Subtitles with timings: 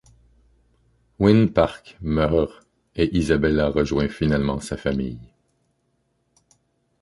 [1.19, 2.65] Wynn Park meurt,
[2.95, 5.21] et Isabella rejoint finalement sa famille.